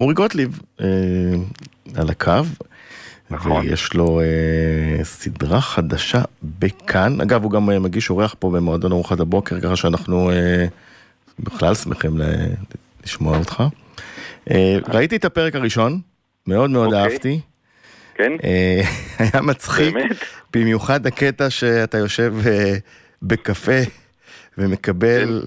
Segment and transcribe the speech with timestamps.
[0.00, 0.86] אורי גוטליב אה,
[1.94, 2.32] על הקו,
[3.30, 3.52] נכון.
[3.66, 7.20] ויש לו אה, סדרה חדשה בכאן.
[7.20, 10.66] אגב, הוא גם אה, מגיש אורח פה במועדון ארוחת הבוקר, ככה שאנחנו אה,
[11.40, 12.46] בכלל שמחים ל-
[13.04, 13.62] לשמוע אותך.
[14.50, 16.00] אה, ראיתי את הפרק הראשון,
[16.46, 17.02] מאוד מאוד אוקיי.
[17.02, 17.40] אהבתי.
[18.14, 18.32] כן?
[18.44, 18.82] אה,
[19.18, 20.16] היה מצחיק, באמת?
[20.54, 22.74] במיוחד הקטע שאתה יושב אה,
[23.22, 23.80] בקפה
[24.58, 25.42] ומקבל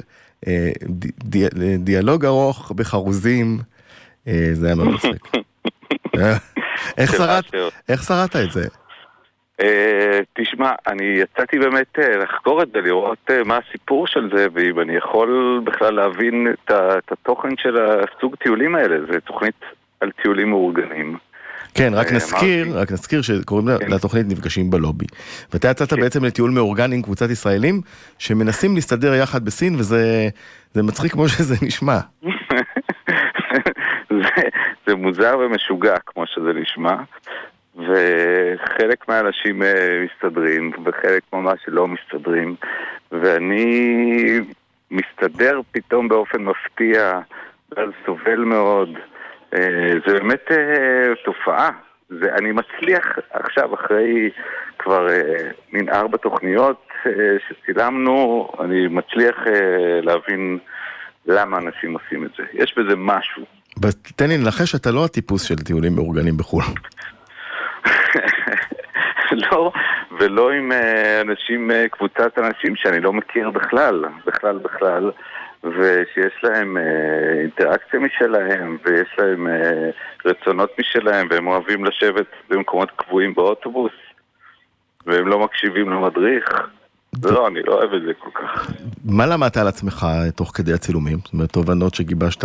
[0.48, 3.64] אה, ד- ד- דיאלוג ארוך בחרוזים, אה,
[4.54, 5.28] זה היה מאוד מצחיק.
[6.18, 6.38] אה,
[6.98, 8.68] איך שרדת- את זה?
[9.62, 14.46] אה, תשמע, אני יצאתי באמת אה, לחקור את זה, לראות אה, מה הסיפור של זה,
[14.54, 18.96] ואם אני יכול בכלל להבין את התוכן של הסוג טיולים האלה.
[19.12, 19.56] זה תוכנית
[20.02, 21.18] על טיולים מאורגנים.
[21.74, 22.80] כן, רק אה, נזכיר.
[22.80, 23.92] רק נזכיר שקוראים כן.
[23.92, 25.06] לתוכנית נפגשים בלובי.
[25.54, 26.02] ואתה יצאת כן.
[26.02, 27.82] בעצם לטיול מאורגן עם קבוצת ישראלים
[28.18, 30.30] שמנסים להסתדר יחד בסין, וזה
[30.74, 32.00] זה מצחיק כמו שזה נשמע.
[34.12, 34.42] זה,
[34.88, 36.96] זה מוזר ומשוגע, כמו שזה נשמע.
[37.76, 42.56] וחלק מהאנשים אה, מסתדרים, וחלק ממש לא מסתדרים.
[43.12, 44.40] ואני
[44.92, 47.20] מסתדר פתאום באופן מפתיע,
[47.72, 48.90] ואז סובל מאוד.
[49.54, 51.70] אה, זה באמת אה, תופעה.
[52.10, 54.30] זה, אני מצליח עכשיו, אחרי
[54.80, 55.08] כבר
[55.74, 56.88] מין ארבע תוכניות
[57.48, 59.36] שצילמנו, אני מצליח
[60.02, 60.60] להבין
[61.26, 62.44] למה אנשים עושים את זה.
[62.54, 63.46] יש בזה משהו.
[64.16, 66.64] תן לי לנחש, אתה לא הטיפוס של טיולים מאורגנים בחו"ל.
[69.52, 69.72] לא,
[70.20, 75.12] ולא עם אה, אנשים, אה, קבוצת אנשים שאני לא מכיר בכלל, בכלל בכלל,
[75.64, 79.48] ושיש להם אה, אינטראקציה משלהם, ויש להם
[80.26, 83.92] רצונות משלהם, והם אוהבים לשבת במקומות קבועים באוטובוס,
[85.06, 86.46] והם לא מקשיבים למדריך.
[87.24, 88.72] לא, אני לא אוהב את זה כל כך.
[89.06, 91.18] מה למדת על עצמך תוך כדי הצילומים?
[91.24, 92.44] זאת אומרת, תובנות שגיבשת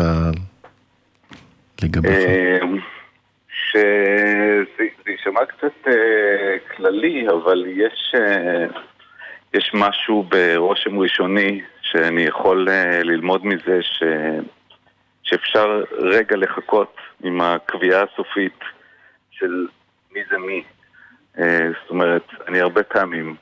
[1.83, 2.13] לגביך.
[3.49, 4.65] שזה
[5.05, 8.67] זה יישמע קצת אה, כללי, אבל יש, אה,
[9.55, 14.03] יש משהו ברושם ראשוני שאני יכול אה, ללמוד מזה ש,
[15.23, 18.61] שאפשר רגע לחכות עם הקביעה הסופית
[19.31, 19.67] של
[20.12, 20.65] מי זה מי.
[21.83, 23.37] זאת אומרת, אני הרבה פעמים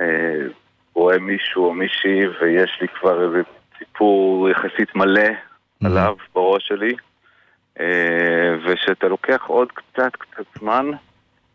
[0.00, 0.46] אה,
[0.94, 3.42] רואה מישהו או מישהי ויש לי כבר איזה
[3.78, 5.28] סיפור יחסית מלא
[5.84, 6.94] עליו בראש שלי.
[7.80, 10.90] אה, וכשאתה לוקח עוד קצת קצת זמן,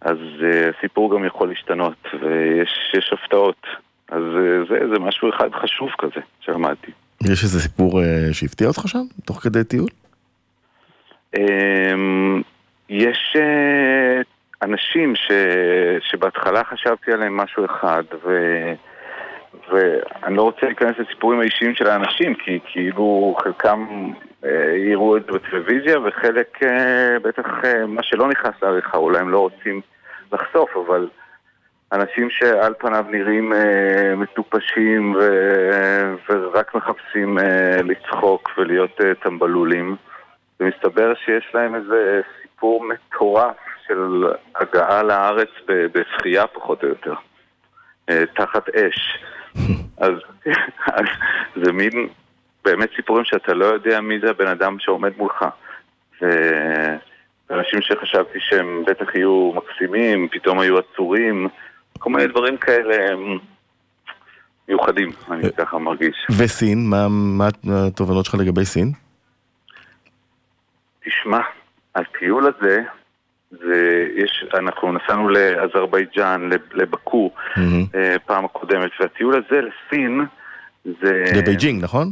[0.01, 3.67] אז אה, הסיפור גם יכול להשתנות, ויש יש הפתעות.
[4.09, 6.91] אז אה, זה, זה משהו אחד חשוב כזה שלמדתי.
[7.23, 9.89] יש איזה סיפור שהפתיע אותך שם, תוך כדי טיול?
[11.37, 12.41] אמ,
[12.89, 13.35] יש
[14.61, 15.31] אנשים ש,
[16.09, 18.29] שבהתחלה חשבתי עליהם משהו אחד, ו,
[19.69, 24.11] ואני לא רוצה להיכנס לסיפורים האישיים של האנשים, כי כאילו חלקם
[24.45, 29.29] אה, יראו את זה בטלוויזיה, וחלק אה, בטח אה, מה שלא נכנס לעריכה, אולי הם
[29.29, 29.81] לא רוצים
[30.33, 31.07] לחשוף, אבל
[31.91, 35.21] אנשים שעל פניו נראים אה, מטופשים ו,
[36.29, 39.95] ורק מחפשים אה, לצחוק ולהיות אה, טמבלולים.
[40.59, 43.55] ומסתבר שיש להם איזה סיפור מטורף
[43.87, 47.13] של הגעה לארץ בשחייה פחות או יותר,
[48.09, 49.17] אה, תחת אש.
[49.97, 50.13] אז,
[50.85, 51.05] אז
[51.55, 52.07] זה מין
[52.65, 55.45] באמת סיפורים שאתה לא יודע מי זה הבן אדם שעומד מולך.
[57.49, 61.47] ואנשים שחשבתי שהם בטח יהיו מקסימים, פתאום היו עצורים,
[61.99, 63.37] כל מיני דברים כאלה הם
[64.67, 66.27] מיוחדים, אני ככה מרגיש.
[66.37, 67.47] וסין, מה מה
[67.87, 68.91] התובנות שלך לגבי סין?
[71.05, 71.39] תשמע,
[71.95, 72.81] הטיול הזה,
[73.51, 77.31] זה, יש, אנחנו נסענו לאזרבייג'אן, לב- לבאקו.
[77.95, 80.25] אה, פעם הקודמת, והטיול הזה לסין,
[80.85, 81.23] זה...
[81.37, 82.11] לבייג'ינג, נכון?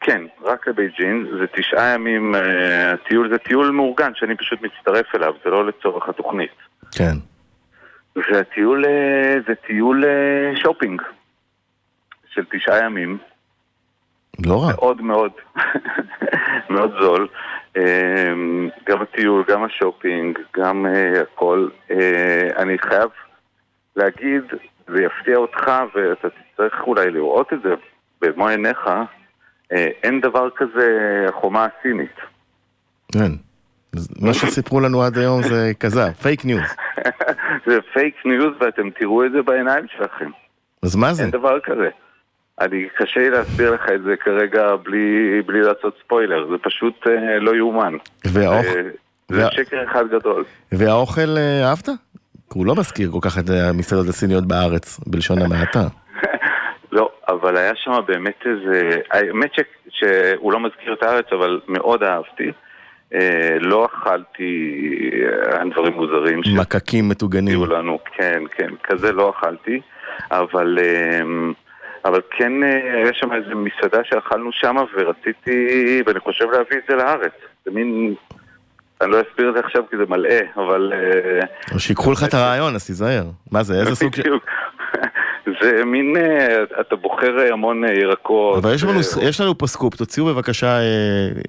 [0.00, 5.34] כן, רק לבייג'ינג, זה תשעה ימים, אה, הטיול זה טיול מאורגן שאני פשוט מצטרף אליו,
[5.44, 6.54] זה לא לצורך התוכנית.
[6.92, 7.14] כן.
[8.16, 11.02] והטיול אה, זה טיול אה, שופינג
[12.34, 13.18] של תשעה ימים,
[14.46, 14.72] לא רע.
[14.72, 15.32] מאוד מאוד,
[16.70, 17.28] מאוד זול.
[17.76, 18.32] אה,
[18.88, 21.68] גם הטיול, גם השופינג, גם אה, הכל.
[21.90, 23.10] אה, אני חייב
[23.96, 24.42] להגיד,
[24.86, 27.74] זה יפתיע אותך ואתה תצטרך אולי לראות את זה
[28.20, 28.90] במו עיניך,
[29.72, 32.16] אה, אין דבר כזה החומה הסינית.
[33.12, 33.32] כן.
[34.20, 36.60] מה שסיפרו לנו עד היום זה כזב, פייק ניוז.
[37.66, 40.30] זה פייק ניוז ואתם תראו את זה בעיניים שלכם.
[40.82, 41.22] אז מה זה?
[41.22, 41.88] אין דבר כזה.
[42.60, 45.06] אני, קשה לי להסביר לך את זה כרגע בלי,
[45.46, 47.94] בלי לעשות ספוילר, זה פשוט אה, לא יאומן.
[48.26, 48.82] והאוכל- אה,
[49.28, 50.44] זה וה- שקר אחד גדול.
[50.72, 51.88] והאוכל אה, אהבת?
[52.52, 55.86] כי הוא לא מזכיר כל כך את אה, המסעדות הסיניות בארץ, בלשון המעטה.
[56.92, 58.90] לא, אבל היה שם באמת איזה...
[59.10, 62.50] האמת ש, שהוא לא מזכיר את הארץ, אבל מאוד אהבתי.
[63.14, 64.80] אה, לא אכלתי
[65.52, 66.40] אה, דברים מוזרים.
[66.60, 67.58] מקקים מטוגנים.
[67.60, 69.80] שהביאו לנו, כן, כן, כזה לא אכלתי,
[70.30, 70.78] אבל...
[70.82, 71.20] אה,
[72.04, 76.96] אבל כן אה, היה שם איזה מסעדה שאכלנו שם ורציתי, ואני חושב להביא את זה
[76.96, 77.32] לארץ.
[77.64, 78.14] זה מין...
[79.00, 80.92] אני לא אסביר את זה עכשיו כי זה מלאה, אבל...
[80.92, 83.24] אה, או שיקחו לך את הרעיון, אז תיזהר.
[83.52, 84.22] מה זה, איזה סוג של...
[85.60, 88.64] זה מין, אה, אתה בוחר המון ירקות.
[88.64, 90.78] אבל יש לנו, יש לנו פה סקופ, תוציאו בבקשה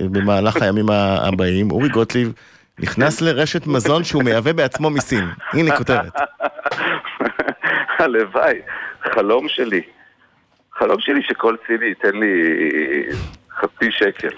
[0.02, 1.72] במהלך הימים הבאים.
[1.72, 2.34] אורי גוטליב
[2.80, 5.26] נכנס לרשת מזון שהוא מייבא בעצמו מסין.
[5.54, 6.14] הנה כותרת.
[8.00, 8.62] הלוואי,
[9.14, 9.82] חלום שלי.
[10.82, 12.34] חלום שלי שכל סיני ייתן לי
[13.60, 14.36] חצי שקל.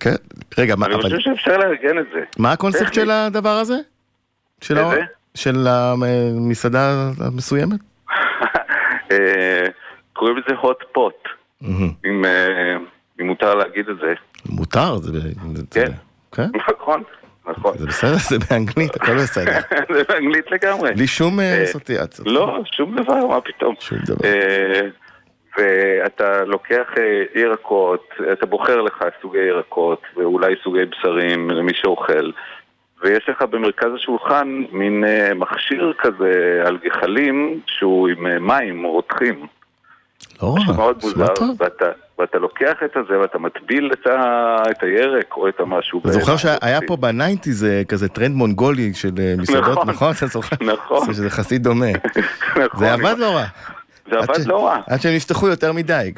[0.00, 0.14] כן,
[0.58, 0.86] רגע, מה...
[0.86, 2.20] אני חושב שאפשר לארגן את זה.
[2.38, 3.74] מה הקונספט של הדבר הזה?
[5.34, 7.80] של המסעדה המסוימת?
[10.12, 11.28] קוראים לזה hot pot,
[12.00, 12.24] אם
[13.26, 14.14] מותר להגיד את זה.
[14.46, 14.96] מותר?
[14.96, 15.18] זה...
[15.70, 15.92] כן,
[16.70, 17.02] נכון.
[17.46, 17.78] נכון.
[17.78, 19.58] זה בסדר, זה באנגלית, הכל בסדר.
[19.94, 20.92] זה באנגלית לגמרי.
[20.94, 22.28] בלי שום אסוציאציות.
[22.28, 23.74] לא, שום דבר, מה פתאום.
[23.80, 24.28] שום דבר.
[25.58, 26.88] ואתה לוקח
[27.34, 32.30] ירקות, אתה בוחר לך סוגי ירקות ואולי סוגי בשרים למי שאוכל
[33.02, 35.04] ויש לך במרכז השולחן מין
[35.34, 39.46] מכשיר כזה על גחלים שהוא עם מים רותחים.
[40.42, 41.86] לא רע, מאוד מוזר, ואתה,
[42.18, 46.00] ואתה לוקח את הזה ואתה מטביל את, ה, את הירק או את המשהו.
[46.00, 50.12] אתה זוכר שהיה פה ב nineties כזה טרנד מונגולי של מסעדות, נכון?
[50.26, 50.58] נכון?
[50.60, 51.14] נכון.
[51.14, 51.86] שזה יחסית דומה.
[52.64, 52.80] נכון.
[52.80, 53.44] זה עבד לא רע.
[54.10, 54.80] זה עבד לא רע.
[54.86, 56.12] עד שהם נפתחו יותר מדי.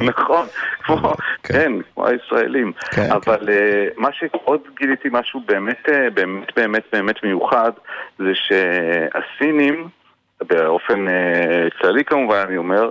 [0.00, 0.46] נכון,
[0.82, 1.12] כמו,
[1.42, 2.72] כן, כמו הישראלים.
[3.10, 3.48] אבל
[3.96, 7.72] מה שעוד גיליתי משהו באמת, באמת, באמת, באמת מיוחד,
[8.18, 9.88] זה שהסינים,
[10.40, 11.06] באופן
[11.80, 12.90] כללי כמובן אני אומר,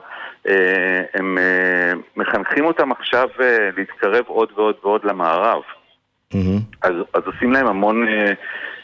[1.13, 1.37] הם
[2.17, 3.27] מחנכים אותם עכשיו
[3.77, 5.61] להתקרב עוד ועוד ועוד למערב.
[6.81, 8.07] אז, אז עושים להם המון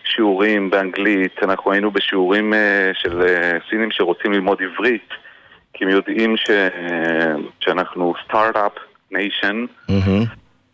[0.03, 2.53] שיעורים באנגלית, אנחנו היינו בשיעורים
[2.93, 3.21] של
[3.69, 5.09] סינים שרוצים ללמוד עברית.
[5.73, 6.49] כי הם יודעים ש...
[7.59, 8.71] שאנחנו start-up
[9.11, 9.65] nation,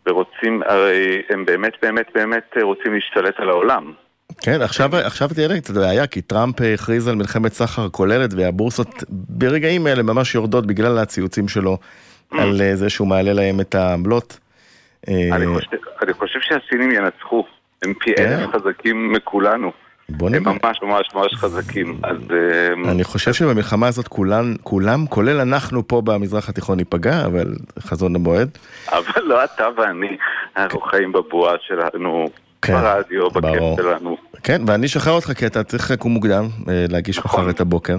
[0.06, 3.92] ורוצים, הרי הם באמת באמת באמת רוצים להשתלט על העולם.
[4.42, 9.04] כן, עכשיו, עכשיו תהיה לי קצת בעיה, כי טראמפ הכריז על מלחמת סחר כוללת, והבורסות
[9.08, 11.78] ברגעים אלה ממש יורדות בגלל הציוצים שלו
[12.30, 14.38] על זה שהוא מעלה להם את העמלות.
[15.08, 17.44] אני חושב, אני חושב שהסינים ינצחו,
[17.82, 19.72] הם פי אלף חזקים מכולנו.
[20.16, 20.42] בוא נראה.
[20.50, 22.16] הם ממש ממש ממש חזקים, אז...
[22.88, 28.58] אני חושב שבמלחמה הזאת כולם, כולם, כולל אנחנו פה במזרח התיכון ניפגע, אבל חזון המועד.
[28.88, 30.16] אבל לא אתה ואני,
[30.56, 32.26] אנחנו חיים בבועה שלנו,
[32.68, 34.16] ברדיו, בכיף שלנו.
[34.42, 37.96] כן, ואני אשחרר אותך כי אתה צריך לקום מוקדם, להגיש מחר את הבוקר.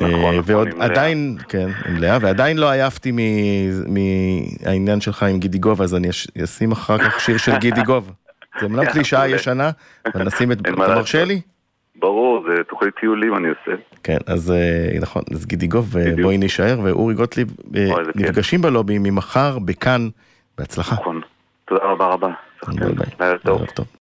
[0.00, 3.12] נכון, ועוד עדיין, כן, עם לאה, ועדיין לא עייפתי
[3.86, 6.08] מהעניין שלך עם גידי גוב, אז אני
[6.44, 8.10] אשים אחר כך שיר של גידי גוב.
[8.60, 9.70] זה אמנם קלישאה ישנה,
[10.06, 10.60] אבל נשים את...
[10.60, 11.40] אתה מרשה לי?
[11.96, 13.82] ברור, זה תוכנית טיולים אני עושה.
[14.02, 14.52] כן, אז
[15.00, 17.56] נכון, אז גידי גוב, בואי נישאר, ואורי גוטליב
[18.14, 20.08] נפגשים בלובי ממחר בכאן,
[20.58, 20.94] בהצלחה.
[20.94, 21.20] נכון,
[21.64, 22.28] תודה רבה רבה.
[22.66, 23.06] ביי.
[23.20, 23.62] לילה טוב.